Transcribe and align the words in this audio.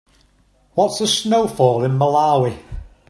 What's 0.73 0.97
the 0.97 1.05
snowfall 1.05 1.83
in 1.83 1.91
Malawi? 1.91 2.57